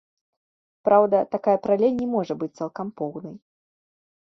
[0.89, 3.39] Праўда, такая паралель не можа быць цалкам поўнай.